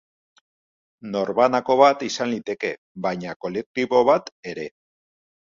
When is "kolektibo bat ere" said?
3.47-4.69